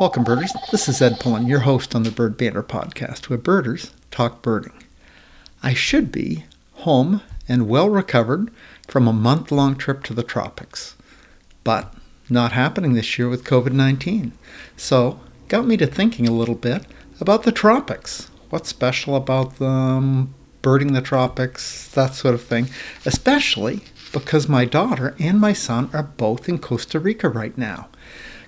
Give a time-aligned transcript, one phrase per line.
[0.00, 0.52] Welcome, birders.
[0.72, 4.72] This is Ed Pullen, your host on the Bird Banter podcast, where birders talk birding.
[5.62, 8.50] I should be home and well recovered
[8.88, 10.96] from a month long trip to the tropics,
[11.62, 11.94] but
[12.28, 14.32] not happening this year with COVID 19.
[14.76, 16.84] So, got me to thinking a little bit
[17.20, 18.32] about the tropics.
[18.50, 22.68] What's special about them, birding the tropics, that sort of thing,
[23.06, 23.82] especially
[24.12, 27.88] because my daughter and my son are both in Costa Rica right now.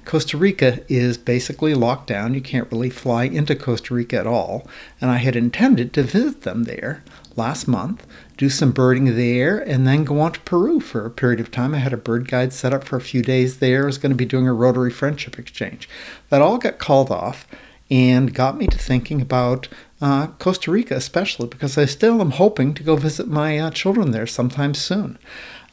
[0.07, 2.33] Costa Rica is basically locked down.
[2.33, 4.67] You can't really fly into Costa Rica at all.
[5.01, 7.03] And I had intended to visit them there
[7.35, 8.07] last month,
[8.37, 11.75] do some birding there, and then go on to Peru for a period of time.
[11.75, 13.83] I had a bird guide set up for a few days there.
[13.83, 15.89] I was going to be doing a Rotary Friendship Exchange.
[16.31, 17.47] That all got called off
[17.91, 19.69] and got me to thinking about
[20.01, 24.13] uh, Costa Rica, especially because I still am hoping to go visit my uh, children
[24.13, 25.19] there sometime soon.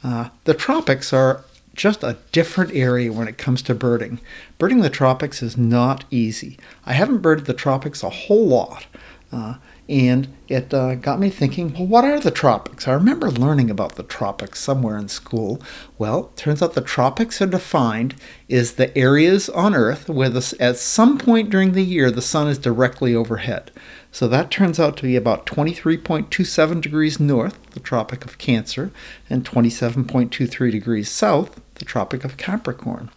[0.03, 1.45] Uh, the tropics are
[1.75, 4.19] just a different area when it comes to birding.
[4.57, 6.57] Birding the tropics is not easy.
[6.85, 8.85] I haven't birded the tropics a whole lot.
[9.31, 9.55] Uh,
[9.89, 12.87] and it uh, got me thinking, well, what are the tropics?
[12.87, 15.61] I remember learning about the tropics somewhere in school.
[15.97, 18.15] Well, turns out the tropics are defined
[18.49, 22.47] as the areas on Earth where the, at some point during the year the sun
[22.47, 23.71] is directly overhead.
[24.11, 28.91] So that turns out to be about 23.27 degrees north, the Tropic of Cancer,
[29.29, 33.09] and 27.23 degrees south, the Tropic of Capricorn.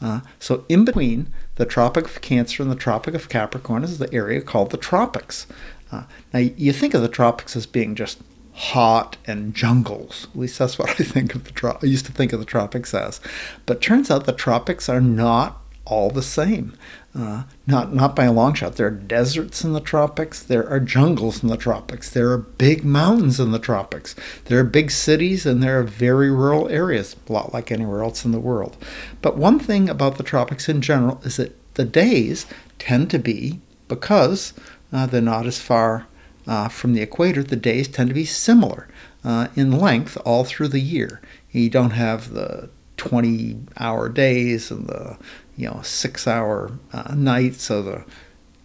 [0.00, 4.12] Uh, so in between the Tropic of Cancer and the Tropic of Capricorn is the
[4.14, 5.46] area called the tropics.
[5.92, 8.22] Uh, now you think of the tropics as being just
[8.54, 10.26] hot and jungles.
[10.32, 12.46] At least that's what I think of the tro- I used to think of the
[12.46, 13.20] tropics as.
[13.66, 16.76] But turns out the tropics are not all the same.
[17.16, 18.74] Uh, not not by a long shot.
[18.74, 20.42] There are deserts in the tropics.
[20.42, 22.10] There are jungles in the tropics.
[22.10, 24.16] There are big mountains in the tropics.
[24.46, 28.24] There are big cities and there are very rural areas, a lot like anywhere else
[28.24, 28.76] in the world.
[29.22, 32.46] But one thing about the tropics in general is that the days
[32.78, 34.54] tend to be because
[34.92, 36.06] uh, they're not as far
[36.46, 37.42] uh, from the equator.
[37.44, 38.88] The days tend to be similar
[39.24, 41.20] uh, in length all through the year.
[41.52, 45.18] You don't have the 20 hour days and the
[45.56, 48.04] you know six hour uh, nights or the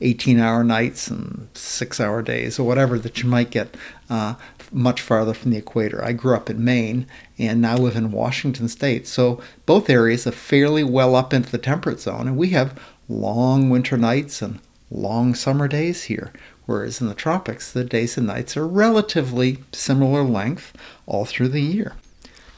[0.02, 3.76] 18 hour nights and six hour days or whatever that you might get
[4.10, 4.36] uh,
[4.72, 6.04] much farther from the equator.
[6.04, 7.06] I grew up in Maine
[7.38, 9.08] and now live in Washington state.
[9.08, 12.80] So both areas are fairly well up into the temperate zone and we have
[13.10, 16.32] long winter nights and long summer days here.
[16.66, 20.72] Whereas in the tropics, the days and nights are relatively similar length
[21.08, 21.96] all through the year.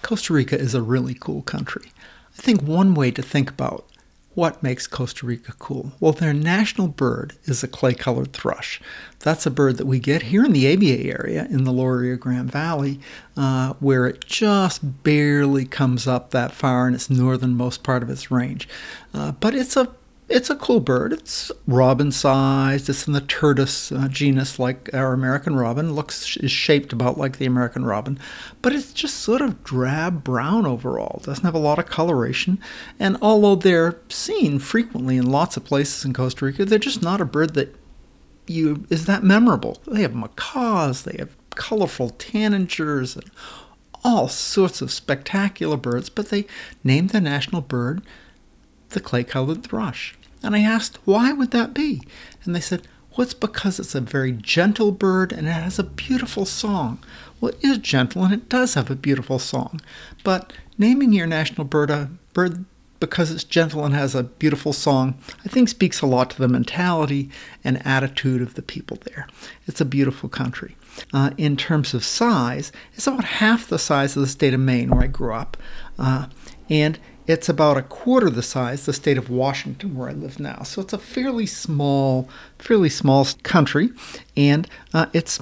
[0.01, 1.91] Costa Rica is a really cool country.
[2.37, 3.85] I think one way to think about
[4.33, 5.91] what makes Costa Rica cool?
[5.99, 8.79] Well, their national bird is a clay colored thrush.
[9.19, 12.15] That's a bird that we get here in the ABA area in the Lower Rio
[12.15, 12.99] Grande Valley,
[13.35, 18.31] uh, where it just barely comes up that far in its northernmost part of its
[18.31, 18.69] range.
[19.13, 19.89] Uh, but it's a
[20.31, 21.13] it's a cool bird.
[21.13, 22.89] It's robin sized.
[22.89, 25.93] It's in the Turdus uh, genus, like our American robin.
[25.93, 28.17] Looks is shaped about like the American robin,
[28.61, 31.21] but it's just sort of drab brown overall.
[31.23, 32.59] Doesn't have a lot of coloration.
[32.99, 37.21] And although they're seen frequently in lots of places in Costa Rica, they're just not
[37.21, 37.75] a bird that
[38.47, 39.81] you is that memorable.
[39.85, 41.03] They have macaws.
[41.03, 43.29] They have colorful tanagers and
[44.03, 46.09] all sorts of spectacular birds.
[46.09, 46.45] But they
[46.83, 48.01] named their national bird
[48.91, 50.15] the clay-colored thrush.
[50.43, 52.01] And I asked, why would that be?
[52.43, 55.83] And they said, well, it's because it's a very gentle bird and it has a
[55.83, 56.99] beautiful song.
[57.39, 59.81] Well, it is gentle and it does have a beautiful song.
[60.23, 62.65] But naming your national bird a bird
[63.01, 66.47] because it's gentle and has a beautiful song, I think speaks a lot to the
[66.47, 67.29] mentality
[67.63, 69.27] and attitude of the people there.
[69.67, 70.77] It's a beautiful country.
[71.11, 74.91] Uh, in terms of size, it's about half the size of the state of Maine,
[74.91, 75.57] where I grew up.
[75.97, 76.27] Uh,
[76.69, 80.63] and it's about a quarter the size the state of Washington where I live now.
[80.63, 83.91] So it's a fairly small, fairly small country,
[84.35, 85.39] and uh, it's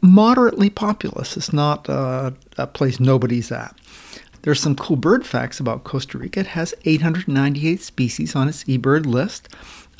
[0.00, 1.36] moderately populous.
[1.36, 3.74] It's not uh, a place nobody's at.
[4.42, 6.40] There's some cool bird facts about Costa Rica.
[6.40, 9.48] It has 898 species on its eBird list.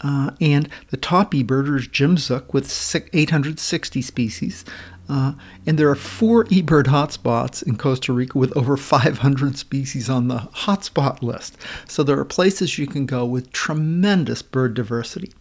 [0.02, 2.70] Uh, and the top eBirder is Jim Zook with
[3.12, 4.64] 860 species.
[5.10, 5.32] Uh,
[5.66, 10.38] and there are four eBird hotspots in Costa Rica with over 500 species on the
[10.38, 11.56] hotspot list.
[11.88, 15.32] So there are places you can go with tremendous bird diversity.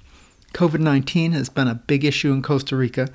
[0.53, 3.09] COVID 19 has been a big issue in Costa Rica.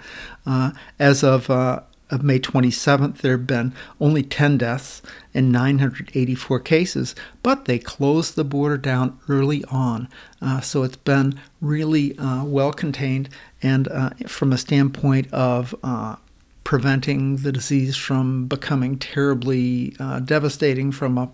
[0.46, 0.70] Uh,
[1.00, 1.80] as of, uh,
[2.10, 5.02] of May 27th, there have been only 10 deaths
[5.32, 10.08] and 984 cases, but they closed the border down early on.
[10.40, 13.28] Uh, so it's been really uh, well contained.
[13.60, 16.16] And uh, from a standpoint of uh,
[16.64, 21.30] preventing the disease from becoming terribly uh, devastating from a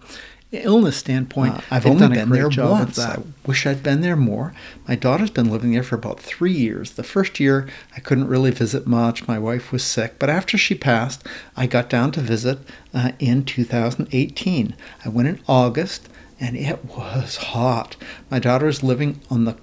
[0.52, 2.98] illness standpoint, uh, I've only been there once.
[2.98, 4.52] I wish I'd been there more.
[4.88, 6.92] My daughter's been living there for about three years.
[6.92, 9.28] The first year, I couldn't really visit much.
[9.28, 10.18] My wife was sick.
[10.18, 11.24] But after she passed,
[11.56, 12.58] I got down to visit
[12.92, 14.74] uh, in 2018.
[15.04, 16.08] I went in August,
[16.40, 17.96] and it was hot.
[18.30, 19.56] My daughter's living on the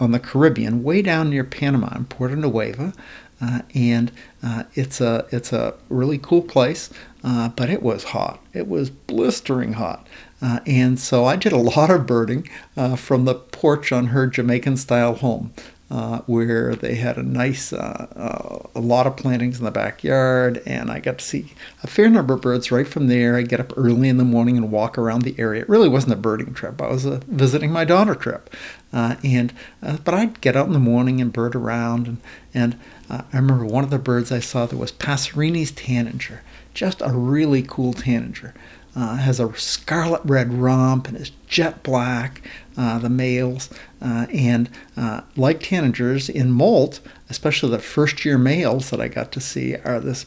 [0.00, 2.92] on the Caribbean, way down near Panama in Puerto Nueva.
[3.42, 4.12] Uh, and
[4.42, 6.90] uh, it's a it's a really cool place,
[7.24, 8.40] uh, but it was hot.
[8.52, 10.06] It was blistering hot,
[10.40, 14.26] uh, and so I did a lot of birding uh, from the porch on her
[14.28, 15.52] Jamaican style home.
[15.90, 20.62] Uh, where they had a nice, uh, uh, a lot of plantings in the backyard,
[20.64, 21.52] and I got to see
[21.82, 23.36] a fair number of birds right from there.
[23.36, 25.60] I get up early in the morning and walk around the area.
[25.60, 28.48] It really wasn't a birding trip; I was visiting my daughter trip,
[28.92, 32.18] and but I'd get out in the morning and bird around, and
[32.54, 32.78] and
[33.10, 36.42] I remember one of the birds I saw that was Passerini's tanager,
[36.74, 38.54] just a really cool tanager.
[38.94, 42.42] Uh, has a scarlet red rump and is jet black,
[42.76, 43.70] uh, the males.
[44.02, 44.68] Uh, and
[44.98, 47.00] uh, like tanagers in molt,
[47.30, 50.26] especially the first year males that I got to see, are this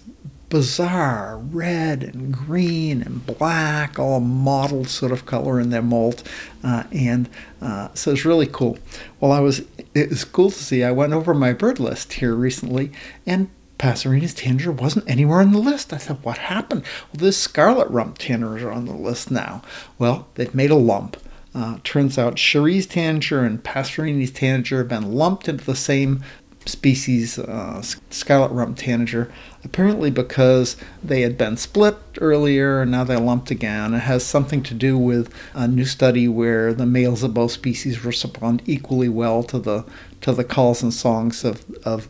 [0.50, 6.24] bizarre red and green and black, all mottled sort of color in their molt.
[6.63, 7.30] Uh, and
[7.62, 8.77] uh, so it's really cool.
[9.19, 9.63] Well, I was,
[9.94, 10.83] it was cool to see.
[10.83, 12.92] I went over my bird list here recently
[13.25, 15.92] and Passerini's tanager wasn't anywhere on the list.
[15.92, 16.83] I said, what happened?
[17.12, 19.62] Well, this scarlet rump tanager on the list now.
[20.00, 21.18] Well, they've made a lump.
[21.53, 26.21] Uh, turns out Cherrie's tanager and Passerini's tanager have been lumped into the same
[26.65, 29.31] species, uh, scarlet rump tanager,
[29.63, 33.94] apparently because they had been split earlier and now they're lumped again.
[33.94, 38.03] It has something to do with a new study where the males of both species
[38.03, 39.85] respond equally well to the
[40.21, 42.07] to the calls and songs of, of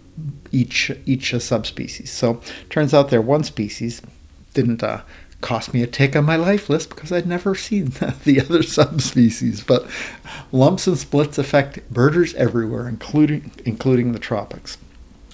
[0.51, 2.11] each each subspecies.
[2.11, 4.01] So turns out they're one species.
[4.53, 5.01] Didn't uh,
[5.45, 7.85] cost me a tick on my life list because I'd never seen
[8.23, 9.63] the other subspecies.
[9.63, 9.87] But
[10.51, 14.77] lumps and splits affect birders everywhere, including including the tropics.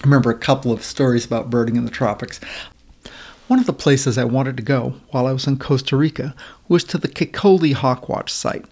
[0.00, 2.40] I remember a couple of stories about birding in the tropics.
[3.48, 6.34] One of the places I wanted to go while I was in Costa Rica
[6.68, 8.66] was to the Kekoldi Hawkwatch site.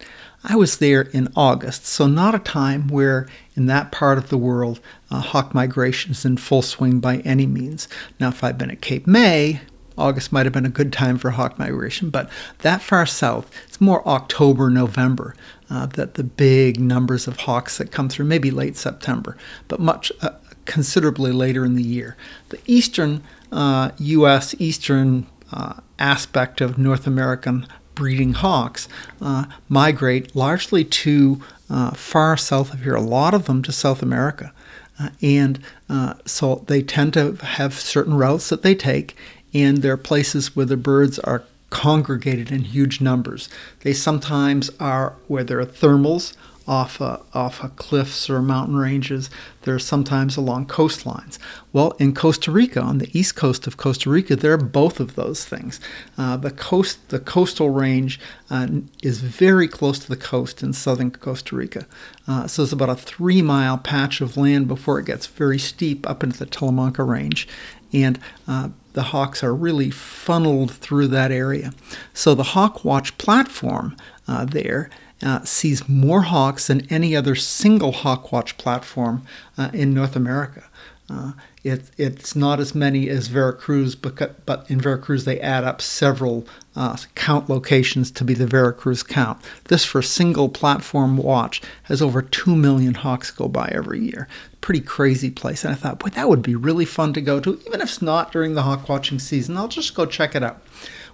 [0.45, 4.39] I was there in August, so not a time where in that part of the
[4.39, 7.89] world uh, hawk migration is in full swing by any means.
[8.19, 9.61] Now, if I'd been at Cape May,
[10.01, 12.31] August might have been a good time for hawk migration, but
[12.61, 15.35] that far south, it's more October, November
[15.69, 19.37] uh, that the big numbers of hawks that come through, maybe late September,
[19.69, 20.31] but much uh,
[20.65, 22.17] considerably later in the year.
[22.49, 28.89] The eastern uh, U.S., eastern uh, aspect of North American breeding hawks
[29.21, 34.03] uh, migrate largely to uh, far south of here, a lot of them to South
[34.03, 34.53] America.
[34.99, 39.17] Uh, and uh, so they tend to have certain routes that they take,
[39.53, 43.49] and there are places where the birds are congregated in huge numbers.
[43.81, 46.35] They sometimes are where there are thermals
[46.67, 49.29] off off cliffs or mountain ranges.
[49.63, 51.39] They're sometimes along coastlines.
[51.73, 55.17] Well, in Costa Rica, on the east coast of Costa Rica, there are both of
[55.17, 55.81] those things.
[56.17, 58.21] Uh, the coast, the coastal range,
[58.51, 58.69] uh,
[59.03, 61.87] is very close to the coast in southern Costa Rica.
[62.29, 66.23] Uh, so it's about a three-mile patch of land before it gets very steep up
[66.23, 67.49] into the Talamanca Range,
[67.93, 71.73] and uh, the hawks are really funneled through that area.
[72.13, 73.97] So the Hawk Watch platform
[74.27, 74.91] uh, there
[75.23, 79.23] uh, sees more hawks than any other single Hawkwatch platform
[79.59, 80.65] uh, in North America.
[81.11, 81.33] Uh,
[81.65, 86.47] it, it's not as many as Veracruz, but, but in Veracruz they add up several
[86.77, 89.43] uh, count locations to be the Veracruz count.
[89.65, 94.29] This, for a single platform watch, has over 2 million hawks go by every year.
[94.61, 95.65] Pretty crazy place.
[95.65, 98.03] And I thought, boy, that would be really fun to go to, even if it's
[98.03, 99.57] not during the hawk watching season.
[99.57, 100.63] I'll just go check it out.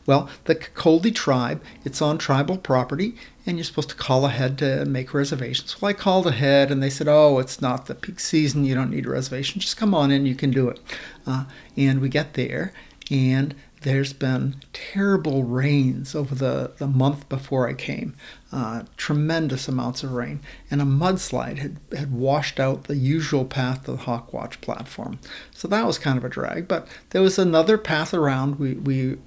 [0.05, 4.85] Well, the Kekoldi tribe, it's on tribal property, and you're supposed to call ahead to
[4.85, 5.81] make reservations.
[5.81, 8.65] Well, I called ahead, and they said, "Oh, it's not the peak season.
[8.65, 9.61] You don't need a reservation.
[9.61, 10.27] Just come on in.
[10.27, 10.81] You can do it."
[11.27, 11.45] Uh,
[11.77, 12.73] and we get there,
[13.11, 18.17] and there's been terrible rains over the, the month before I came,
[18.51, 23.85] uh, tremendous amounts of rain, and a mudslide had, had washed out the usual path
[23.85, 25.21] to the Hawkwatch platform.
[25.53, 28.59] So that was kind of a drag, but there was another path around.
[28.59, 29.19] We, we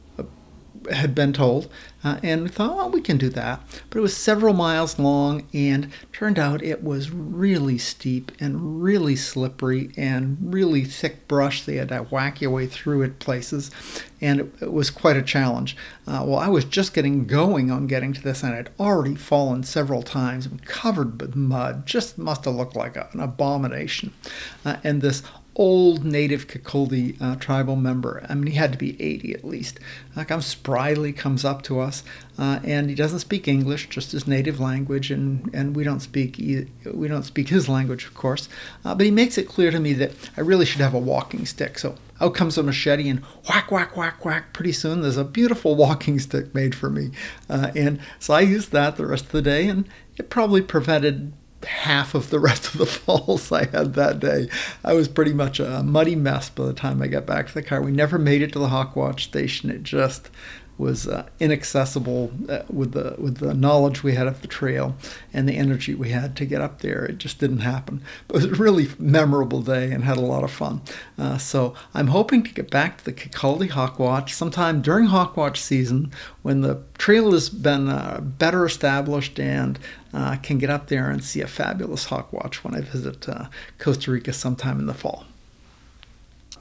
[0.92, 1.70] had been told,
[2.04, 3.62] uh, and we thought, well, we can do that.
[3.90, 9.16] But it was several miles long, and turned out it was really steep and really
[9.16, 11.64] slippery and really thick brush.
[11.64, 13.72] They had to whack your way through it places,
[14.22, 15.76] and it, it was quite a challenge.
[16.08, 19.64] Uh, well, I was just getting going on getting to this, and I'd already fallen
[19.64, 21.86] several times and covered with mud.
[21.86, 24.14] Just must have looked like a, an abomination.
[24.66, 25.22] Uh, and this
[25.60, 28.26] old native Kekoldi uh, tribal member.
[28.30, 29.78] I mean, he had to be 80 at least.
[30.16, 32.02] Uh, comes spryly, comes up to us,
[32.38, 36.38] uh, and he doesn't speak English, just his native language, and, and we don't speak
[36.38, 38.48] we don't speak his language, of course.
[38.86, 41.46] Uh, but he makes it clear to me that I really should have a walking
[41.46, 41.78] stick.
[41.78, 44.54] So out comes a machete and whack, whack, whack, whack.
[44.54, 47.12] Pretty soon there's a beautiful walking stick made for me,
[47.50, 51.34] uh, and so I used that the rest of the day, and it probably prevented
[51.66, 54.48] half of the rest of the falls I had that day.
[54.84, 57.64] I was pretty much a muddy mess by the time I got back to the
[57.64, 57.82] car.
[57.82, 59.70] We never made it to the Hawkwatch station.
[59.70, 60.30] It just
[60.80, 64.96] was uh, inaccessible uh, with the with the knowledge we had of the trail
[65.34, 67.04] and the energy we had to get up there.
[67.06, 68.02] It just didn't happen.
[68.28, 70.82] But it was a really memorable day and had a lot of fun.
[71.18, 76.12] Uh, so I'm hoping to get back to the Kekoldi Hawkwatch sometime during Hawkwatch season
[76.44, 79.78] when the trail has been uh, better established and
[80.14, 83.28] uh, can get up there and see a fabulous Hawkwatch when I visit
[83.78, 85.26] Costa Rica sometime in the fall.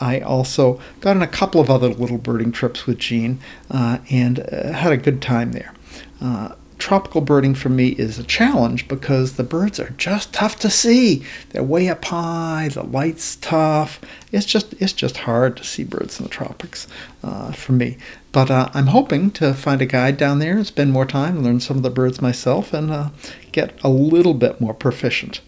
[0.00, 3.40] I also got on a couple of other little birding trips with Jean
[3.71, 5.75] uh, and uh, had a good time there.
[6.21, 10.71] Uh, tropical birding for me is a challenge because the birds are just tough to
[10.71, 11.25] see.
[11.50, 14.00] They're way up high, the light's tough.
[14.33, 16.87] It's just it's just hard to see birds in the tropics
[17.23, 17.99] uh, for me.
[18.33, 21.61] But uh, I'm hoping to find a guide down there and spend more time, learn
[21.61, 23.11] some of the birds myself, and uh,
[23.52, 25.40] get a little bit more proficient.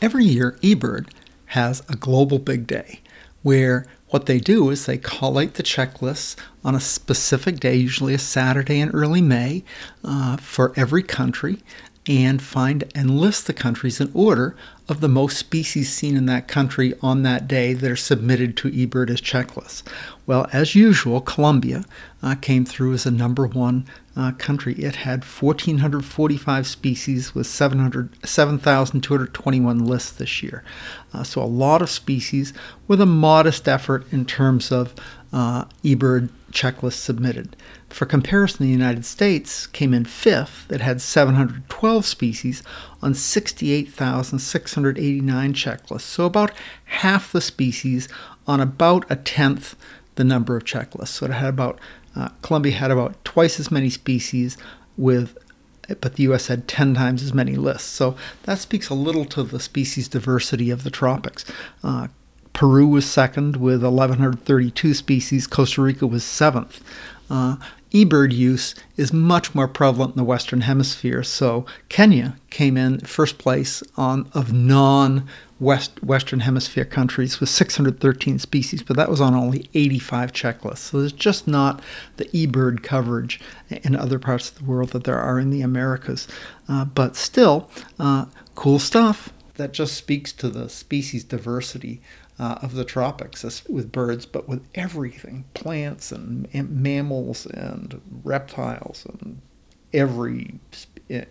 [0.00, 1.10] Every year, eBird
[1.46, 3.00] has a global big day
[3.42, 8.18] where what they do is they collate the checklists on a specific day, usually a
[8.18, 9.64] Saturday in early May,
[10.04, 11.60] uh, for every country,
[12.06, 14.56] and find and list the countries in order
[14.88, 18.70] of the most species seen in that country on that day that are submitted to
[18.70, 19.82] eBird as checklists.
[20.26, 21.84] Well, as usual, Colombia
[22.22, 23.84] uh, came through as a number one
[24.16, 24.72] uh, country.
[24.74, 30.64] It had 1,445 species with 7,221 lists this year.
[31.12, 32.54] Uh, so a lot of species
[32.88, 34.92] with a modest effort in terms of
[35.32, 37.54] uh, eBird checklists submitted.
[37.90, 40.70] For comparison, the United States came in fifth.
[40.70, 42.62] It had 712 species
[43.02, 46.52] on 68,689 checklists, so about
[46.84, 48.08] half the species
[48.46, 49.74] on about a tenth
[50.14, 51.08] the number of checklists.
[51.08, 51.80] So it had about
[52.16, 54.56] uh, Colombia had about twice as many species
[54.96, 55.36] with
[56.00, 57.88] but the US had 10 times as many lists.
[57.88, 61.44] So that speaks a little to the species diversity of the tropics.
[61.82, 62.08] Uh,
[62.52, 65.46] Peru was second with 1,132 species.
[65.46, 66.80] Costa Rica was seventh.
[67.28, 67.56] Uh,
[67.92, 71.22] eBird use is much more prevalent in the Western Hemisphere.
[71.22, 75.28] So Kenya came in first place on of non
[75.58, 80.78] West Western Hemisphere countries with 613 species, but that was on only 85 checklists.
[80.78, 81.82] So there's just not
[82.16, 86.26] the eBird coverage in other parts of the world that there are in the Americas.
[86.68, 92.00] Uh, but still, uh, cool stuff that just speaks to the species diversity
[92.40, 99.42] uh, of the tropics with birds, but with everything plants and, mammals and reptiles and
[99.92, 100.58] every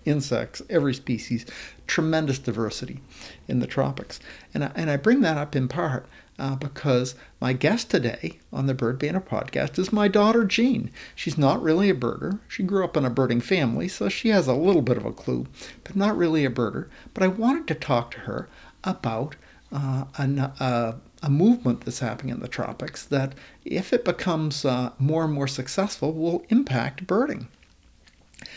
[0.05, 1.47] insects, every species,
[1.87, 2.99] tremendous diversity
[3.47, 4.19] in the tropics.
[4.53, 6.05] And I, and I bring that up in part
[6.37, 10.91] uh, because my guest today on the Bird Banter podcast is my daughter Jean.
[11.15, 12.39] She's not really a birder.
[12.47, 15.11] She grew up in a birding family, so she has a little bit of a
[15.11, 15.47] clue,
[15.83, 16.87] but not really a birder.
[17.15, 18.47] But I wanted to talk to her
[18.83, 19.37] about
[19.71, 23.33] uh, an, uh, a movement that's happening in the tropics that,
[23.65, 27.47] if it becomes uh, more and more successful, will impact birding.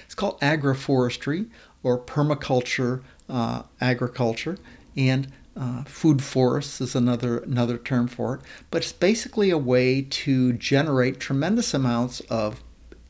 [0.04, 1.48] It's called agroforestry
[1.82, 4.58] or permaculture uh, agriculture,
[4.96, 8.40] and uh, food forests is another another term for it.
[8.70, 12.62] But it's basically a way to generate tremendous amounts of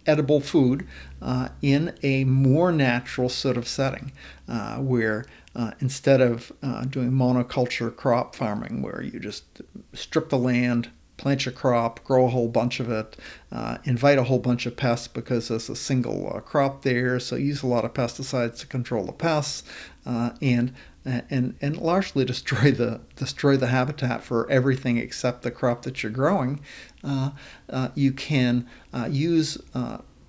[0.06, 0.88] edible food
[1.20, 4.10] uh, in a more natural sort of setting,
[4.78, 10.90] where uh, instead of uh, doing monoculture crop farming, where you just strip the land,
[11.16, 13.16] plant your crop, grow a whole bunch of it,
[13.50, 17.36] uh, invite a whole bunch of pests because there's a single uh, crop there, so
[17.36, 19.62] use a lot of pesticides to control the pests,
[20.06, 20.72] uh, and
[21.04, 26.12] and and largely destroy the destroy the habitat for everything except the crop that you're
[26.12, 26.60] growing.
[27.04, 27.30] Uh,
[27.94, 28.66] you can
[29.08, 29.58] use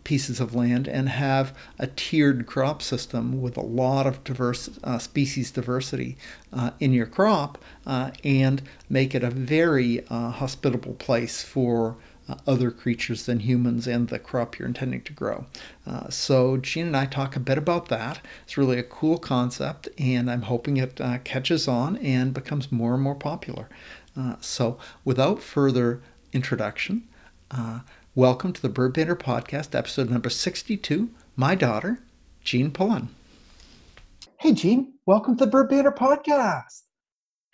[0.04, 4.98] pieces of land and have a tiered crop system with a lot of diverse uh,
[4.98, 6.18] species diversity
[6.52, 11.96] uh, in your crop uh, and make it a very uh, hospitable place for
[12.28, 15.46] uh, other creatures than humans and the crop you're intending to grow.
[15.86, 18.22] Uh, so, Jean and I talk a bit about that.
[18.44, 23.04] It's really a cool concept, and I'm hoping it catches on and becomes more and
[23.04, 23.68] more popular.
[24.40, 27.10] so, without further introduction,
[28.16, 31.10] Welcome to the Bird Banter Podcast, episode number 62.
[31.36, 31.98] My daughter,
[32.44, 33.10] Jean Pullen.
[34.40, 36.84] Hey, Jean, welcome to the Bird Banter Podcast.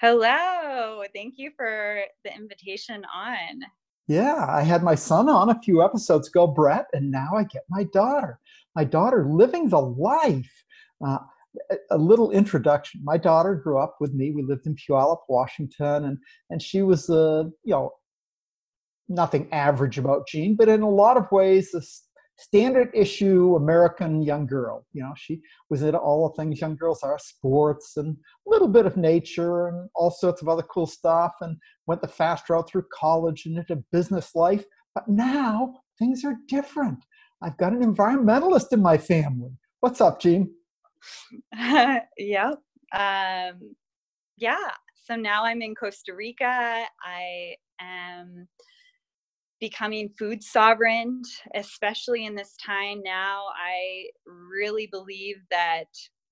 [0.01, 0.27] Hello.
[0.69, 1.03] Hello.
[1.15, 3.61] Thank you for the invitation on.
[4.09, 7.63] Yeah, I had my son on a few episodes ago, Brett, and now I get
[7.69, 8.37] my daughter.
[8.75, 10.65] My daughter living the life.
[11.01, 11.19] Uh,
[11.89, 12.99] a little introduction.
[13.03, 14.31] My daughter grew up with me.
[14.31, 16.17] We lived in Puyallup, Washington, and
[16.49, 17.93] and she was a you know
[19.09, 22.03] nothing average about Jean, but in a lot of ways, this
[22.39, 24.85] standard issue American young girl.
[24.93, 28.15] You know, she was into all the things young girls are sports and
[28.47, 32.07] a little bit of nature and all sorts of other cool stuff, and went the
[32.07, 34.63] fast route through college and into business life.
[34.95, 36.99] But now things are different.
[37.41, 39.51] I've got an environmentalist in my family.
[39.81, 40.49] What's up, Jean?
[42.17, 42.57] yep.
[42.93, 43.75] Um,
[44.37, 44.71] yeah.
[44.95, 46.85] So now I'm in Costa Rica.
[47.03, 48.47] I am
[49.59, 51.21] becoming food sovereign,
[51.55, 53.45] especially in this time now.
[53.55, 55.87] I really believe that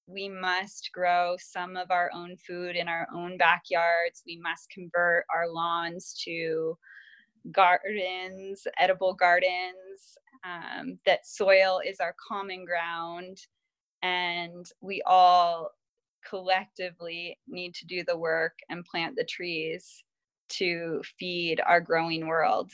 [0.08, 4.24] we must grow some of our own food in our own backyards.
[4.26, 6.78] We must convert our lawns to
[7.52, 13.38] gardens, edible gardens, um, that soil is our common ground.
[14.02, 15.72] And we all
[16.28, 20.04] collectively need to do the work and plant the trees
[20.50, 22.72] to feed our growing world.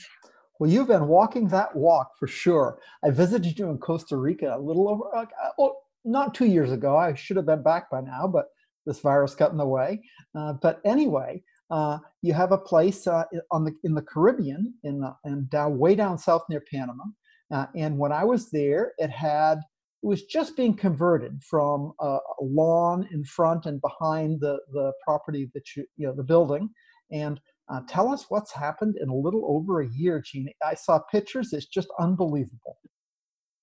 [0.58, 2.78] Well, you've been walking that walk for sure.
[3.04, 5.26] I visited you in Costa Rica a little over, uh,
[5.58, 6.96] oh, not two years ago.
[6.96, 8.46] I should have been back by now, but
[8.86, 10.02] this virus got in the way.
[10.34, 15.00] Uh, but anyway, uh, you have a place uh, on the in the Caribbean, in
[15.00, 17.04] the, and down way down south near Panama.
[17.52, 22.18] Uh, and when I was there, it had it was just being converted from a
[22.40, 26.68] lawn in front and behind the the property that you you know the building,
[27.10, 30.50] and uh, tell us what's happened in a little over a year, Gina.
[30.64, 32.78] I saw pictures; it's just unbelievable.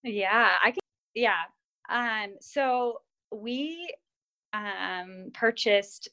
[0.04, 0.80] Yeah, I can.
[1.14, 1.44] Yeah.
[1.90, 2.36] Um.
[2.42, 2.98] So
[3.32, 3.94] we
[4.54, 6.10] um purchased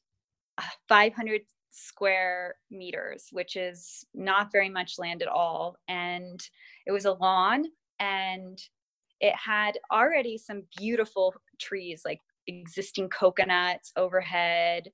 [0.58, 6.40] uh, 500 square meters, which is not very much land at all, and
[6.86, 7.64] it was a lawn,
[8.00, 8.58] and
[9.20, 14.88] it had already some beautiful trees, like existing coconuts overhead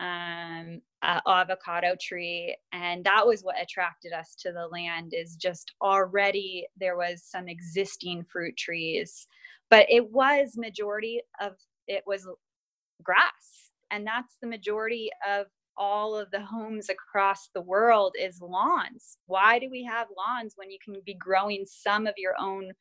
[0.00, 6.66] um, avocado tree and that was what attracted us to the land is just already
[6.78, 9.26] there was some existing fruit trees.
[9.70, 11.52] But it was majority of
[11.86, 12.26] it was
[13.02, 19.18] grass and that's the majority of all of the homes across the world is lawns.
[19.26, 22.72] Why do we have lawns when you can be growing some of your own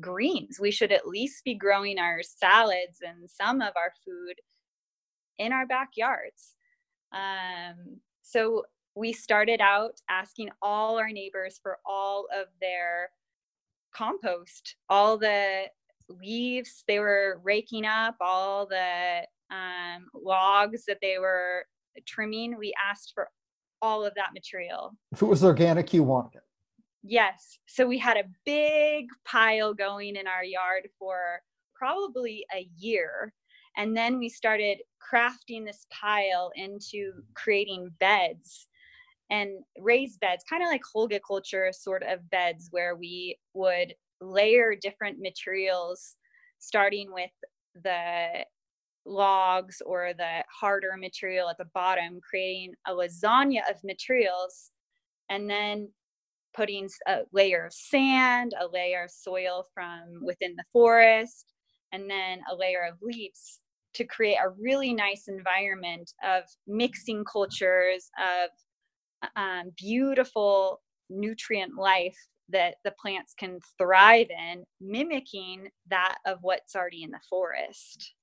[0.00, 0.58] greens?
[0.60, 4.36] We should at least be growing our salads and some of our food
[5.38, 6.54] in our backyards.
[7.12, 8.64] Um, so
[8.96, 13.10] we started out asking all our neighbors for all of their
[13.94, 15.64] compost, all the
[16.08, 21.64] leaves they were raking up, all the um, logs that they were
[22.06, 22.56] trimming.
[22.58, 23.28] We asked for
[23.82, 24.96] all of that material.
[25.12, 26.42] If it was organic, you wanted it.
[27.02, 27.58] Yes.
[27.66, 31.42] So we had a big pile going in our yard for
[31.74, 33.32] probably a year.
[33.76, 38.68] And then we started crafting this pile into creating beds
[39.30, 45.18] and raised beds, kind of like Hügelkultur sort of beds where we would layer different
[45.18, 46.16] materials,
[46.58, 47.30] starting with
[47.82, 48.44] the
[49.06, 54.70] logs or the harder material at the bottom, creating a lasagna of materials,
[55.30, 55.88] and then
[56.54, 61.52] putting a layer of sand, a layer of soil from within the forest,
[61.92, 63.60] and then a layer of leaves
[63.94, 68.50] to create a really nice environment of mixing cultures of
[69.36, 70.80] um, beautiful
[71.10, 72.16] nutrient life
[72.50, 78.14] that the plants can thrive in mimicking that of what's already in the forest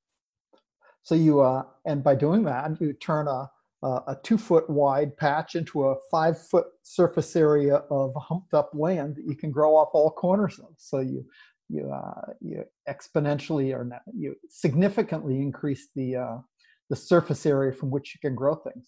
[1.04, 3.50] so you uh, and by doing that you turn a
[3.84, 9.16] a two foot wide patch into a five foot surface area of humped up land
[9.16, 10.74] that you can grow off all corners of.
[10.78, 11.26] So you
[11.72, 16.38] you uh, you exponentially or not, you significantly increase the uh,
[16.90, 18.88] the surface area from which you can grow things.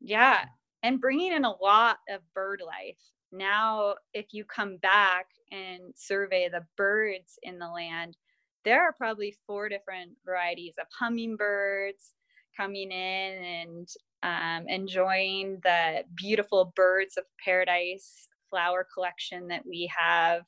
[0.00, 0.44] Yeah,
[0.82, 2.98] and bringing in a lot of bird life.
[3.32, 8.16] Now, if you come back and survey the birds in the land,
[8.64, 12.12] there are probably four different varieties of hummingbirds
[12.56, 13.88] coming in and
[14.22, 20.42] um, enjoying the beautiful birds of paradise flower collection that we have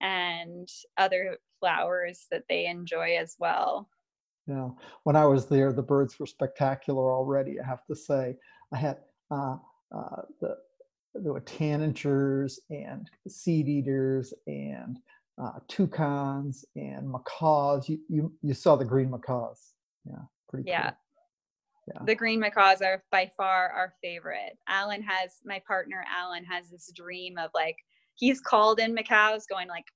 [0.00, 3.88] and other flowers that they enjoy as well.
[4.46, 4.70] Yeah,
[5.04, 7.60] when I was there, the birds were spectacular already.
[7.60, 8.36] I have to say,
[8.72, 8.98] I had
[9.30, 9.56] uh,
[9.94, 10.56] uh, the
[11.14, 14.98] there were tanagers and seed eaters and
[15.42, 17.88] uh, toucans and macaws.
[17.88, 19.74] You, you you saw the green macaws.
[20.04, 20.68] Yeah, pretty.
[20.68, 21.94] Yeah, cool.
[21.94, 22.04] yeah.
[22.06, 24.58] the green macaws are by far our favorite.
[24.66, 26.04] Alan has my partner.
[26.10, 27.76] Alan has this dream of like
[28.18, 29.86] he's called in macaws, going like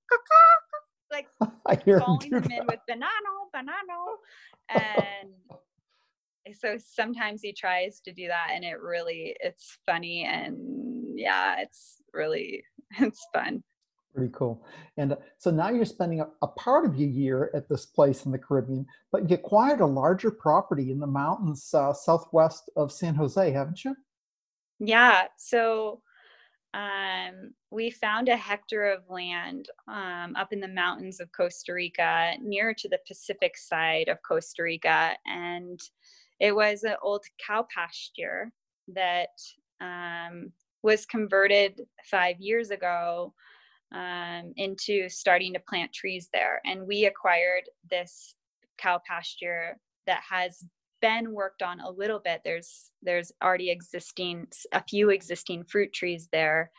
[1.11, 1.27] like
[1.67, 3.11] I hear calling them in with banana,
[3.53, 3.83] banana,
[6.45, 11.61] and so sometimes he tries to do that, and it really it's funny and yeah,
[11.61, 12.65] it's really
[12.99, 13.63] it's fun.
[14.15, 14.63] Pretty cool.
[14.99, 18.27] And uh, so now you're spending a, a, part of your year at this place
[18.27, 22.93] in the Caribbean, but you acquired a larger property in the mountains uh, southwest of
[22.93, 23.97] San Jose, haven't you?
[24.81, 25.29] Yeah.
[25.39, 26.03] So
[26.75, 32.33] um, we found a hectare of land um, up in the mountains of Costa Rica,
[32.41, 35.13] near to the Pacific side of Costa Rica.
[35.27, 35.81] And
[36.41, 38.51] it was an old cow pasture
[38.89, 39.39] that
[39.81, 41.81] um, was converted
[42.11, 43.35] five years ago
[43.95, 46.61] um, into starting to plant trees there.
[46.65, 48.35] And we acquired this
[48.79, 50.65] cow pasture that has
[51.03, 52.41] been worked on a little bit.
[52.45, 56.71] There's there's already existing a few existing fruit trees there,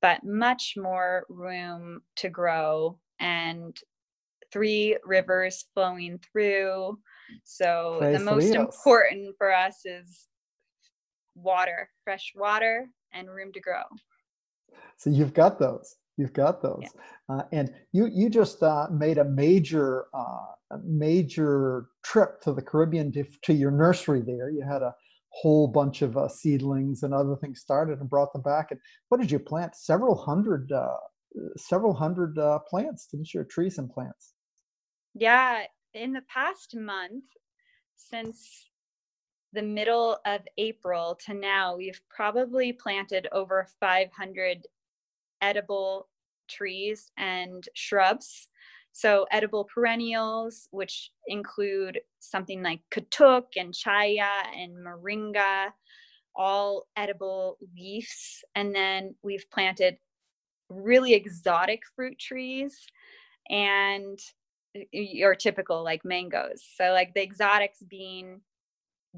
[0.00, 3.76] but much more room to grow and
[4.52, 6.98] three rivers flowing through.
[7.44, 10.26] So Praise the most important for us is
[11.34, 13.82] water, fresh water and room to grow.
[14.96, 15.96] So you've got those.
[16.16, 17.36] You've got those, yeah.
[17.36, 23.12] uh, and you you just uh, made a major uh, major trip to the Caribbean
[23.12, 24.50] to, to, your nursery there.
[24.50, 24.94] You had a
[25.30, 28.68] whole bunch of uh, seedlings and other things started and brought them back.
[28.70, 29.74] And what did you plant?
[29.74, 30.96] Several hundred uh,
[31.56, 33.44] several hundred uh, plants, didn't you?
[33.44, 34.34] Trees and plants.
[35.14, 37.24] Yeah, in the past month,
[37.96, 38.68] since
[39.52, 44.66] the middle of April to now, we've probably planted over 500
[45.42, 46.08] edible
[46.48, 48.48] trees and shrubs.
[48.92, 55.72] So, edible perennials, which include something like katuk and chaya and moringa,
[56.36, 58.44] all edible leaves.
[58.54, 59.96] And then we've planted
[60.68, 62.86] really exotic fruit trees
[63.48, 64.18] and
[64.90, 66.62] your typical like mangoes.
[66.76, 68.42] So, like the exotics being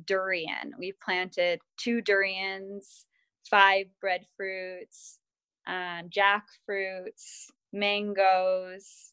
[0.07, 0.73] durian.
[0.79, 3.07] We've planted two durians,
[3.49, 5.19] five breadfruits,
[5.67, 9.13] um, jackfruits, mangoes,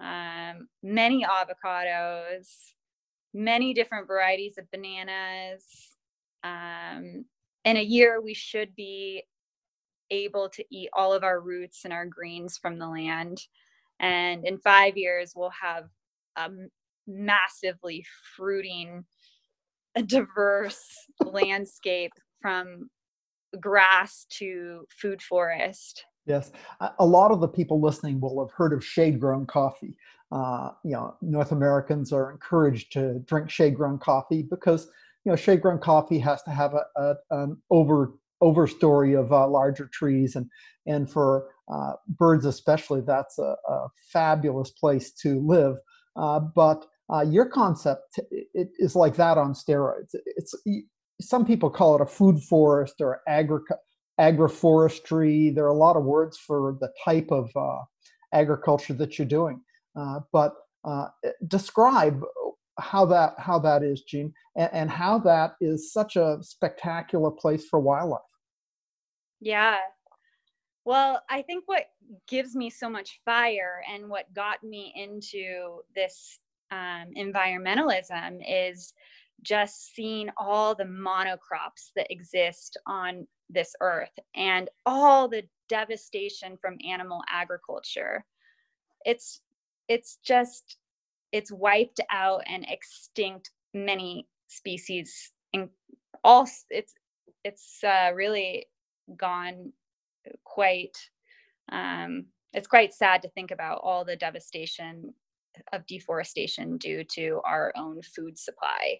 [0.00, 2.48] um, many avocados,
[3.34, 5.64] many different varieties of bananas.
[6.44, 7.24] Um,
[7.64, 9.24] in a year, we should be
[10.10, 13.40] able to eat all of our roots and our greens from the land.
[14.00, 15.84] And in five years, we'll have
[16.36, 16.50] a
[17.06, 18.04] massively
[18.36, 19.04] fruiting,
[19.96, 20.84] a diverse
[21.20, 22.88] landscape from
[23.60, 26.04] grass to food forest.
[26.26, 26.52] Yes,
[26.98, 29.96] a lot of the people listening will have heard of shade-grown coffee.
[30.30, 34.88] Uh, you know, North Americans are encouraged to drink shade-grown coffee because
[35.24, 39.88] you know shade-grown coffee has to have a, a an over overstory of uh, larger
[39.90, 40.50] trees, and
[40.86, 45.76] and for uh, birds especially, that's a, a, fabulous place to live.
[46.16, 50.14] Uh, but uh, your concept it is like that on steroids.
[50.26, 50.54] It's
[51.20, 53.60] some people call it a food forest or agri-
[54.20, 55.54] agroforestry.
[55.54, 57.82] There are a lot of words for the type of uh,
[58.32, 59.60] agriculture that you're doing.
[59.96, 60.54] Uh, but
[60.84, 61.08] uh,
[61.46, 62.22] describe
[62.78, 67.66] how that how that is, Jean, and, and how that is such a spectacular place
[67.66, 68.20] for wildlife.
[69.40, 69.78] Yeah.
[70.84, 71.86] Well, I think what
[72.28, 76.38] gives me so much fire and what got me into this
[76.70, 78.94] um, environmentalism is
[79.42, 86.76] just seeing all the monocrops that exist on this earth and all the devastation from
[86.86, 88.24] animal agriculture.
[89.04, 89.40] It's
[89.88, 90.76] it's just
[91.32, 95.68] it's wiped out and extinct many species and
[96.24, 96.94] all it's
[97.44, 98.66] it's uh, really
[99.16, 99.72] gone
[100.44, 100.96] quite
[101.70, 105.14] um, it's quite sad to think about all the devastation
[105.72, 108.98] of deforestation due to our own food supply.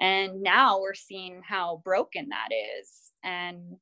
[0.00, 2.48] And now we're seeing how broken that
[2.80, 3.12] is.
[3.24, 3.76] And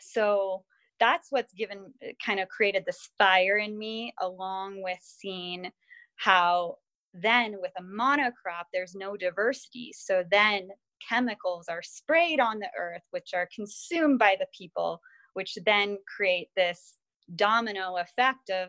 [0.00, 0.64] so
[0.98, 5.70] that's what's given uh, kind of created this fire in me, along with seeing
[6.16, 6.76] how
[7.12, 9.92] then with a monocrop, there's no diversity.
[9.94, 10.68] So then
[11.06, 15.00] chemicals are sprayed on the earth, which are consumed by the people,
[15.34, 16.96] which then create this
[17.34, 18.68] domino effect of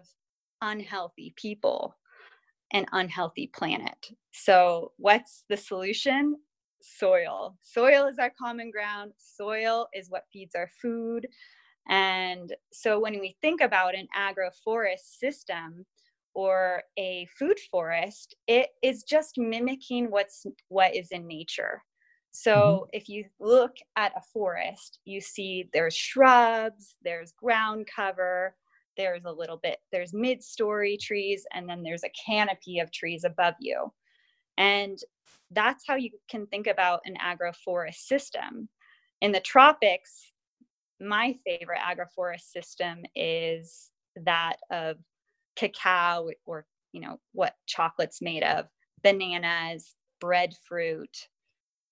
[0.62, 1.96] unhealthy people
[2.74, 4.12] an unhealthy planet.
[4.32, 6.38] So, what's the solution?
[6.82, 7.58] Soil.
[7.62, 9.12] Soil is our common ground.
[9.18, 11.28] Soil is what feeds our food.
[11.88, 15.86] And so, when we think about an agroforest system
[16.34, 21.82] or a food forest, it is just mimicking what's what is in nature.
[22.32, 22.90] So mm-hmm.
[22.94, 28.56] if you look at a forest, you see there's shrubs, there's ground cover,
[29.02, 33.24] there's a little bit, there's mid story trees, and then there's a canopy of trees
[33.24, 33.92] above you.
[34.58, 35.00] And
[35.50, 38.70] that's how you can think about an agroforest system.
[39.22, 40.32] In the tropics,
[41.00, 44.98] my favorite agroforest system is that of
[45.56, 48.66] cacao or you know what chocolate's made of
[49.04, 51.28] bananas breadfruit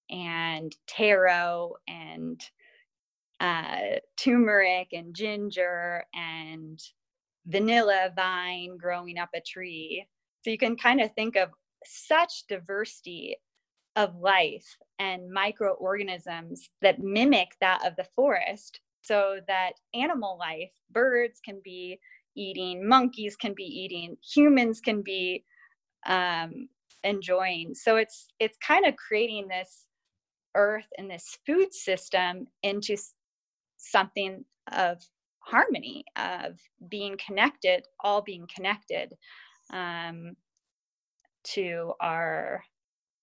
[0.09, 2.41] and taro and
[3.39, 6.79] uh, turmeric and ginger and
[7.49, 10.05] vanilla vine growing up a tree
[10.41, 11.49] so you can kind of think of
[11.85, 13.35] such diversity
[13.95, 21.39] of life and microorganisms that mimic that of the forest so that animal life, birds
[21.43, 21.99] can be
[22.35, 25.43] eating, monkeys can be eating, humans can be
[26.05, 26.69] um,
[27.03, 27.73] enjoying.
[27.73, 29.85] So it's it's kind of creating this
[30.55, 32.97] earth and this food system into
[33.77, 35.01] something of
[35.49, 36.59] harmony of
[36.89, 39.13] being connected all being connected
[39.71, 40.35] um,
[41.43, 42.63] to our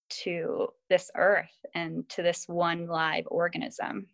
[0.08, 4.06] to this earth and to this one live organism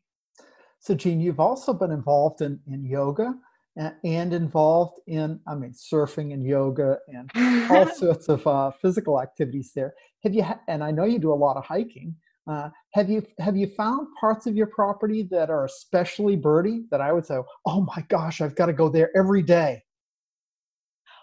[0.83, 3.37] so, Jean, you've also been involved in, in yoga
[3.77, 7.31] and involved in, I mean, surfing and yoga and
[7.71, 9.95] all sorts of uh, physical activities there.
[10.25, 12.17] Have you, ha- and I know you do a lot of hiking.
[12.47, 17.01] Uh, have you have you found parts of your property that are especially birdie that
[17.01, 19.83] I would say, oh my gosh, I've got to go there every day?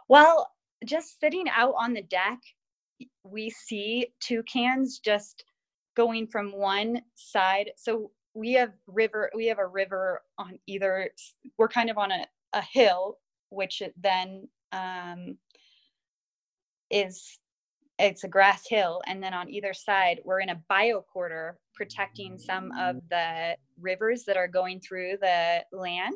[0.07, 0.49] Well,
[0.85, 2.39] just sitting out on the deck,
[3.23, 5.43] we see toucans just
[5.95, 7.71] going from one side.
[7.75, 11.09] So we have river we have a river on either
[11.57, 13.17] we're kind of on a, a hill
[13.49, 15.37] which then um,
[16.91, 17.39] is
[17.99, 22.71] it's a grass hill and then on either side we're in a biocorridor protecting some
[22.77, 26.15] of the rivers that are going through the land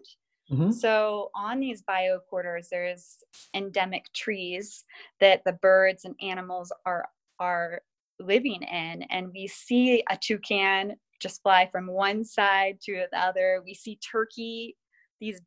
[0.51, 0.71] mm-hmm.
[0.71, 3.17] so on these biocorridors there's
[3.53, 4.83] endemic trees
[5.19, 7.05] that the birds and animals are
[7.39, 7.81] are
[8.19, 13.63] living in and we see a toucan just fly from one side to the other.
[13.65, 14.75] We see turkey,
[15.19, 15.41] these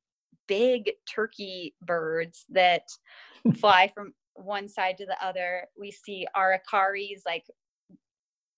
[0.48, 2.82] big turkey birds that
[3.60, 5.66] fly from one side to the other.
[5.78, 7.44] We see aracaris like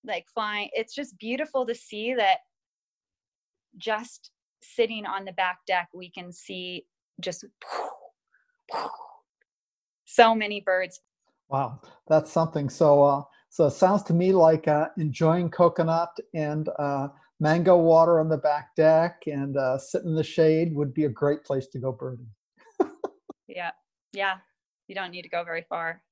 [0.05, 0.71] like flying.
[0.73, 2.38] It's just beautiful to see that
[3.77, 4.31] just
[4.62, 6.87] sitting on the back deck, we can see
[7.21, 7.45] just
[10.05, 11.01] so many birds.
[11.49, 12.69] Wow, that's something.
[12.69, 17.09] So uh so it sounds to me like uh, enjoying coconut and uh,
[17.41, 21.09] mango water on the back deck and uh, sit in the shade would be a
[21.09, 22.29] great place to go birding.
[23.49, 23.71] yeah,
[24.12, 24.37] yeah.
[24.88, 26.03] You don't need to go very far.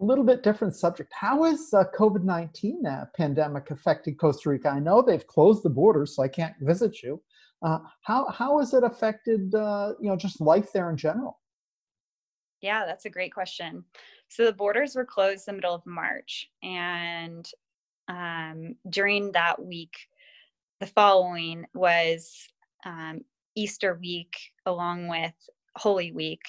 [0.00, 1.12] A little bit different subject.
[1.12, 4.68] How is uh, COVID 19 uh, pandemic affected Costa Rica?
[4.68, 7.20] I know they've closed the borders, so I can't visit you.
[7.62, 11.40] Uh, how, how has it affected uh, you know, just life there in general?
[12.60, 13.84] Yeah, that's a great question.
[14.28, 17.48] So the borders were closed the middle of March, and
[18.08, 19.94] um, during that week,
[20.80, 22.48] the following was
[22.84, 23.24] um,
[23.54, 25.34] Easter week, along with
[25.76, 26.42] Holy Week.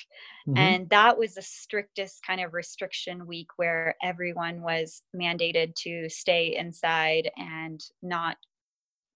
[0.48, 0.58] Mm-hmm.
[0.58, 6.56] And that was the strictest kind of restriction week where everyone was mandated to stay
[6.56, 8.38] inside and not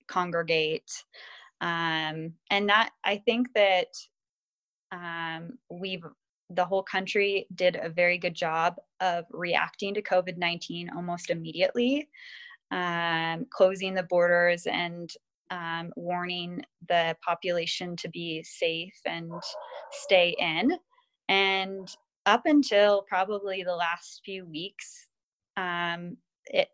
[0.08, 0.92] congregate.
[1.62, 3.88] Um, and that I think that
[4.92, 6.04] um, we've
[6.52, 12.10] the whole country did a very good job of reacting to COVID 19 almost immediately,
[12.72, 15.12] um, closing the borders and
[15.52, 19.32] um, warning the population to be safe and
[19.92, 20.72] stay in.
[21.28, 21.88] And
[22.26, 25.08] up until probably the last few weeks,
[25.58, 26.70] um, it,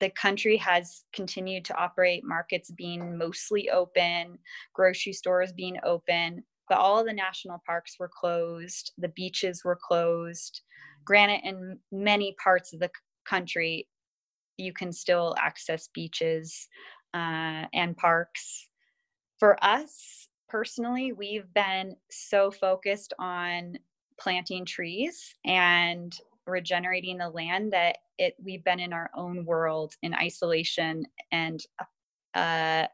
[0.00, 4.38] the country has continued to operate, markets being mostly open,
[4.72, 10.62] grocery stores being open, but all the national parks were closed, the beaches were closed.
[11.04, 12.90] Granted, in many parts of the
[13.26, 13.88] country,
[14.56, 16.68] you can still access beaches
[17.14, 18.68] uh, and parks.
[19.38, 23.78] For us personally, we've been so focused on
[24.18, 26.12] planting trees and
[26.46, 31.60] regenerating the land that it we've been in our own world in isolation and
[32.34, 32.86] uh,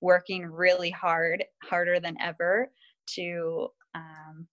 [0.00, 2.70] working really hard, harder than ever
[3.06, 4.46] to um,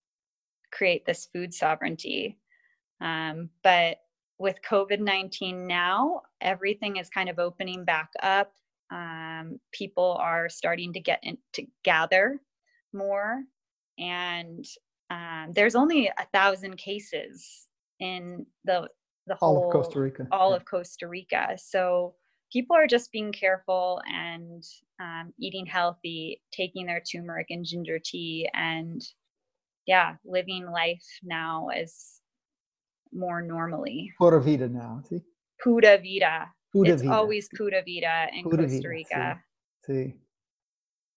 [0.72, 2.38] create this food sovereignty.
[3.00, 3.98] Um, but
[4.38, 8.52] with COVID 19 now, everything is kind of opening back up.
[8.90, 12.40] Um, people are starting to get in, to gather
[12.92, 13.42] more,
[13.98, 14.64] and
[15.10, 17.66] um, there's only a thousand cases
[18.00, 18.88] in the
[19.26, 20.28] the whole all of Costa Rica.
[20.30, 20.56] All yeah.
[20.56, 21.56] of Costa Rica.
[21.58, 22.14] So
[22.52, 24.64] people are just being careful and
[25.00, 29.02] um, eating healthy, taking their turmeric and ginger tea, and
[29.86, 32.20] yeah, living life now as
[33.12, 34.12] more normally.
[34.18, 35.22] Pura vida now, see?
[35.60, 36.52] Pura vida.
[36.84, 37.14] It's vida.
[37.14, 39.42] always pura vida in Costa Rica.
[39.86, 39.92] See.
[39.92, 40.14] see.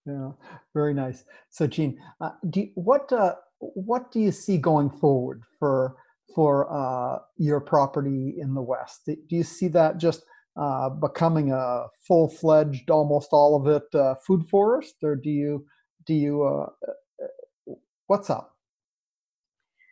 [0.05, 0.31] Yeah,
[0.73, 1.23] very nice.
[1.49, 5.95] So, Jean, uh, do you, what uh, what do you see going forward for
[6.33, 9.01] for uh, your property in the West?
[9.05, 10.23] Do you see that just
[10.59, 15.65] uh, becoming a full-fledged, almost all of it, uh, food forest, or do you
[16.05, 16.67] do you uh,
[18.07, 18.55] what's up?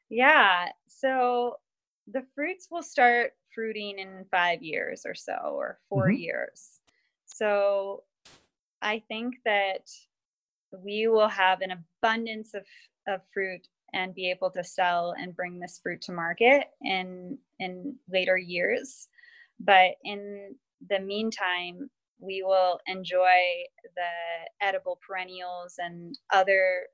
[0.10, 1.58] Yeah, so
[2.08, 6.14] the fruits will start fruiting in five years or so, or 4 mm-hmm.
[6.14, 6.80] years.
[7.26, 8.04] So
[8.84, 9.90] I think that
[10.72, 12.66] we will have an abundance of,
[13.08, 17.96] of fruit and be able to sell and bring this fruit to market in in
[18.10, 19.08] later years
[19.62, 20.54] but in
[20.90, 21.90] the meantime
[22.20, 23.40] we will enjoy
[23.96, 26.88] the edible perennials and other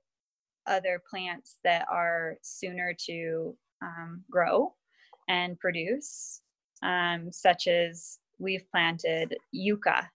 [0.68, 4.74] other plants that are sooner to um, grow
[5.28, 6.43] and produce
[6.84, 10.10] um, such as we've planted yucca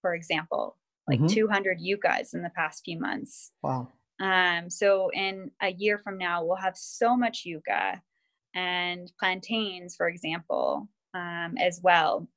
[0.00, 0.76] for example
[1.08, 1.26] like mm-hmm.
[1.26, 3.88] 200 yuccas in the past few months wow
[4.22, 8.00] um, so in a year from now, we'll have so much yucca
[8.54, 12.28] and plantains, for example, um, as well.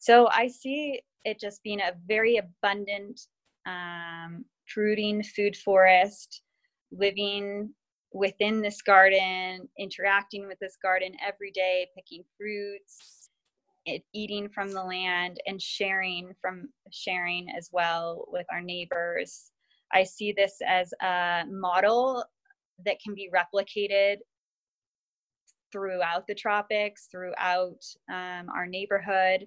[0.00, 3.20] So I see it just being a very abundant,
[3.66, 6.42] um, fruiting food forest,
[6.90, 7.72] living
[8.16, 13.28] within this garden, interacting with this garden every day, picking fruits,
[14.14, 19.50] eating from the land, and sharing from sharing as well with our neighbors.
[19.92, 22.24] I see this as a model
[22.84, 24.16] that can be replicated
[25.70, 29.46] throughout the tropics, throughout um, our neighborhood,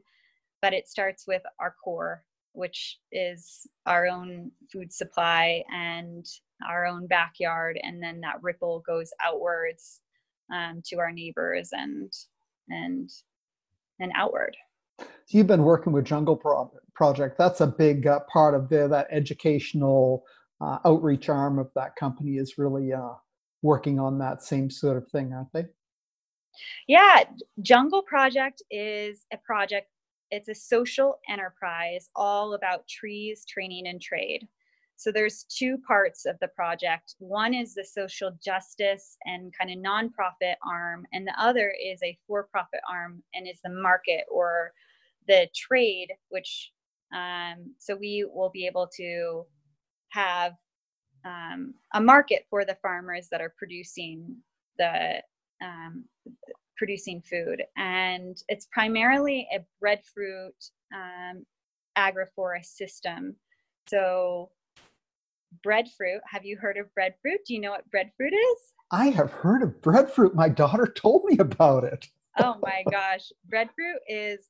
[0.61, 6.27] but it starts with our core, which is our own food supply and
[6.67, 10.01] our own backyard, and then that ripple goes outwards
[10.53, 12.11] um, to our neighbors and
[12.69, 13.09] and
[13.99, 14.55] and outward.
[14.99, 17.37] So you've been working with Jungle Pro- Project.
[17.37, 20.23] That's a big uh, part of the, that educational
[20.61, 23.13] uh, outreach arm of that company is really uh,
[23.61, 25.65] working on that same sort of thing, aren't they?
[26.87, 27.23] Yeah,
[27.61, 29.87] Jungle Project is a project.
[30.31, 34.47] It's a social enterprise all about trees, training, and trade.
[34.99, 37.15] So there's two parts of the project.
[37.19, 42.17] One is the social justice and kind of nonprofit arm, and the other is a
[42.27, 44.73] for-profit arm and is the market or
[45.25, 46.73] the trade, which
[47.15, 49.45] um, so we will be able to
[50.09, 50.55] have
[51.23, 54.35] um, a market for the farmers that are producing
[54.77, 55.23] the
[55.63, 56.03] um,
[56.75, 60.55] producing food, and it's primarily a breadfruit
[60.93, 61.45] um,
[61.97, 63.37] agroforest system.
[63.87, 64.51] So,
[65.63, 66.21] breadfruit.
[66.25, 67.41] Have you heard of breadfruit?
[67.45, 68.73] Do you know what breadfruit is?
[68.91, 70.35] I have heard of breadfruit.
[70.35, 72.07] My daughter told me about it.
[72.39, 74.47] oh my gosh, breadfruit is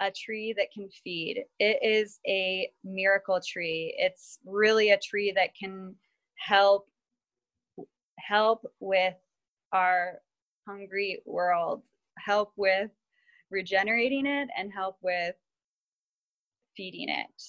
[0.00, 1.44] a tree that can feed.
[1.58, 3.94] It is a miracle tree.
[3.98, 5.94] It's really a tree that can
[6.36, 6.88] help
[8.18, 9.14] help with
[9.72, 10.20] our
[10.66, 11.82] hungry world,
[12.18, 12.90] help with
[13.50, 15.34] regenerating it and help with
[16.76, 17.42] feeding it.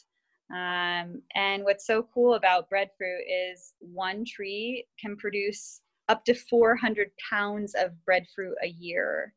[0.52, 7.12] Um, and what's so cool about breadfruit is one tree can produce up to 400
[7.30, 9.34] pounds of breadfruit a year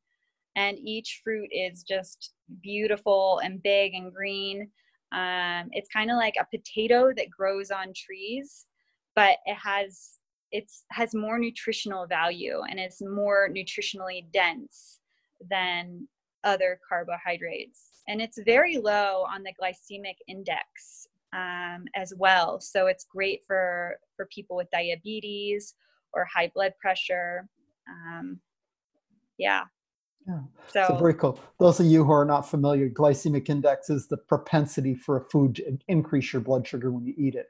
[0.56, 4.70] and each fruit is just beautiful and big and green.
[5.12, 8.66] Um, it's kind of like a potato that grows on trees,
[9.14, 10.18] but it has
[10.50, 14.98] it's has more nutritional value and it's more nutritionally dense
[15.48, 16.06] than
[16.44, 23.04] other carbohydrates and it's very low on the glycemic index um, as well so it's
[23.04, 25.74] great for for people with diabetes
[26.12, 27.48] or high blood pressure
[27.88, 28.38] um,
[29.38, 29.64] yeah
[30.26, 30.40] yeah.
[30.68, 31.38] So, so, very cool.
[31.58, 35.56] Those of you who are not familiar, glycemic index is the propensity for a food
[35.56, 37.46] to increase your blood sugar when you eat it.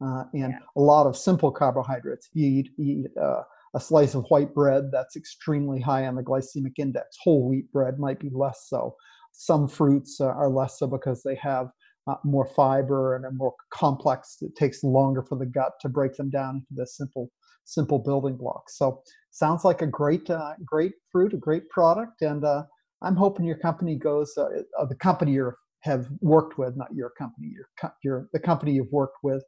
[0.00, 0.58] Uh, and yeah.
[0.76, 2.28] a lot of simple carbohydrates.
[2.32, 3.42] You eat, you eat uh,
[3.74, 7.16] a slice of white bread that's extremely high on the glycemic index.
[7.22, 8.94] Whole wheat bread might be less so.
[9.32, 11.68] Some fruits uh, are less so because they have
[12.06, 14.36] uh, more fiber and are more complex.
[14.42, 17.30] It takes longer for the gut to break them down into the simple
[17.64, 18.76] simple building blocks.
[18.78, 22.64] So sounds like a great uh, great fruit, a great product, and uh,
[23.02, 24.32] I'm hoping your company goes.
[24.36, 24.48] Uh,
[24.78, 28.92] uh the company you have worked with, not your company, your your the company you've
[28.92, 29.42] worked with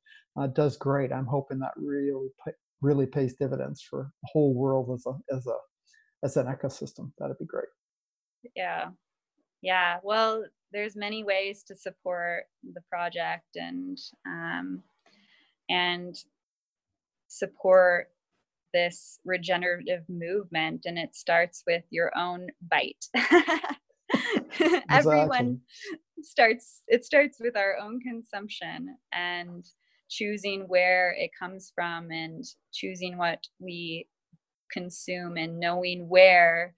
[0.54, 1.12] does great.
[1.12, 2.28] I'm hoping that really
[2.82, 5.56] really pays dividends for the whole world as a as a
[6.24, 7.12] as an ecosystem.
[7.18, 7.68] That'd be great.
[8.54, 8.90] Yeah,
[9.62, 9.98] yeah.
[10.02, 14.82] Well, there's many ways to support the project and um,
[15.68, 16.14] and
[17.28, 18.08] support
[18.72, 24.80] this regenerative movement and it starts with your own bite exactly.
[24.90, 25.60] everyone
[26.20, 29.64] starts it starts with our own consumption and
[30.08, 34.06] choosing where it comes from and choosing what we
[34.70, 36.74] consume and knowing where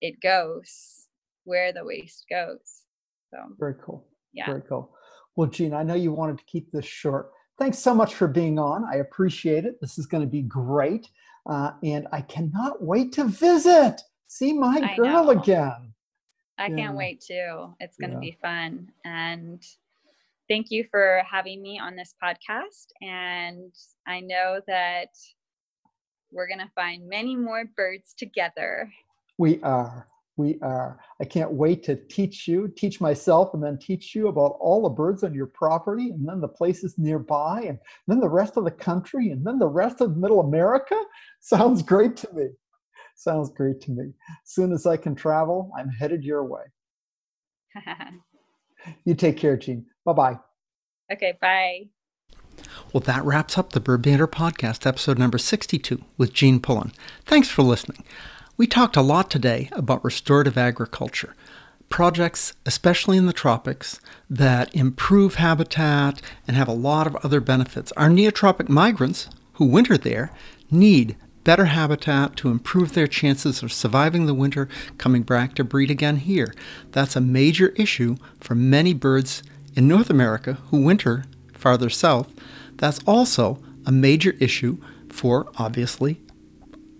[0.00, 1.06] it goes
[1.44, 2.82] where the waste goes
[3.30, 4.94] so very cool yeah very cool
[5.36, 8.58] well jean i know you wanted to keep this short thanks so much for being
[8.58, 11.08] on i appreciate it this is going to be great
[11.48, 15.30] uh, and i cannot wait to visit see my I girl know.
[15.30, 15.94] again
[16.58, 16.76] I yeah.
[16.76, 17.74] can't wait too.
[17.80, 18.30] It's going to yeah.
[18.30, 18.90] be fun.
[19.04, 19.62] And
[20.48, 22.86] thank you for having me on this podcast.
[23.00, 23.72] And
[24.06, 25.08] I know that
[26.30, 28.90] we're going to find many more birds together.
[29.38, 30.08] We are.
[30.36, 30.98] We are.
[31.20, 34.88] I can't wait to teach you, teach myself, and then teach you about all the
[34.88, 37.78] birds on your property, and then the places nearby, and
[38.08, 41.00] then the rest of the country, and then the rest of Middle America.
[41.40, 42.48] Sounds great to me.
[43.14, 44.12] Sounds great to me.
[44.28, 46.62] As soon as I can travel, I'm headed your way.
[49.04, 49.86] you take care, Jean.
[50.04, 50.38] Bye bye.
[51.12, 51.88] Okay, bye.
[52.92, 56.92] Well, that wraps up the Bird Banter Podcast, episode number 62 with Jean Pullen.
[57.24, 58.04] Thanks for listening.
[58.56, 61.34] We talked a lot today about restorative agriculture,
[61.88, 64.00] projects, especially in the tropics,
[64.30, 67.90] that improve habitat and have a lot of other benefits.
[67.92, 70.30] Our neotropic migrants who winter there
[70.70, 75.90] need better habitat to improve their chances of surviving the winter, coming back to breed
[75.90, 76.54] again here.
[76.92, 79.42] That's a major issue for many birds
[79.74, 82.32] in North America who winter farther south.
[82.76, 86.20] That's also a major issue for, obviously,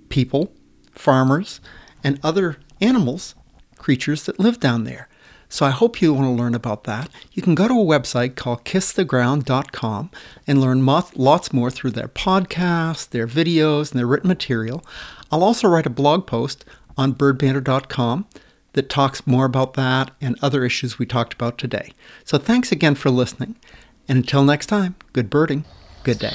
[0.09, 0.53] people,
[0.93, 1.61] farmers,
[2.03, 3.35] and other animals,
[3.77, 5.09] creatures that live down there.
[5.49, 7.11] So I hope you want to learn about that.
[7.33, 10.11] You can go to a website called kisstheground.com
[10.47, 14.85] and learn lots more through their podcasts, their videos, and their written material.
[15.31, 16.65] I'll also write a blog post
[16.97, 18.27] on birdbanter.com
[18.75, 21.93] that talks more about that and other issues we talked about today.
[22.25, 23.57] So thanks again for listening.
[24.07, 25.65] And until next time, good birding,
[26.05, 26.35] good day.